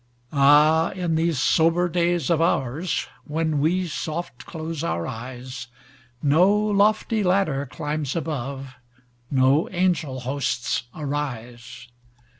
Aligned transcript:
Ah, 0.33 0.89
in 0.93 1.13
these 1.13 1.37
sober 1.37 1.87
days 1.87 2.31
of 2.31 2.39
oursWhen 2.39 3.59
we 3.59 3.85
soft 3.85 4.47
close 4.47 4.83
our 4.83 5.05
eyes, 5.05 5.67
No 6.23 6.51
lofty 6.57 7.21
ladder 7.21 7.67
climbs 7.67 8.15
above, 8.15 8.73
No 9.29 9.69
angel 9.69 10.21
hosts 10.21 10.85
arise. 10.95 11.87